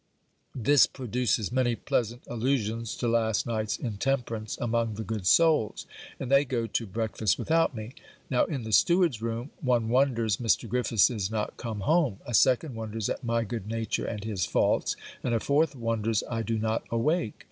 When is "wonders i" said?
15.75-16.41